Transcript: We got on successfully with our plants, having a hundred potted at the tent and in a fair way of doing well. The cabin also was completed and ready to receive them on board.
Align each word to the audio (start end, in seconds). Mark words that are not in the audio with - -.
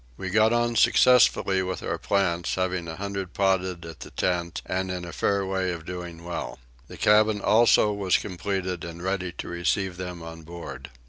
We 0.17 0.31
got 0.31 0.51
on 0.51 0.75
successfully 0.77 1.61
with 1.61 1.83
our 1.83 1.99
plants, 1.99 2.55
having 2.55 2.87
a 2.87 2.95
hundred 2.95 3.35
potted 3.35 3.85
at 3.85 3.99
the 3.99 4.09
tent 4.09 4.63
and 4.65 4.89
in 4.89 5.05
a 5.05 5.13
fair 5.13 5.45
way 5.45 5.71
of 5.71 5.85
doing 5.85 6.23
well. 6.25 6.57
The 6.87 6.97
cabin 6.97 7.39
also 7.39 7.93
was 7.93 8.17
completed 8.17 8.83
and 8.83 9.03
ready 9.03 9.31
to 9.33 9.47
receive 9.47 9.97
them 9.97 10.23
on 10.23 10.41
board. 10.41 10.89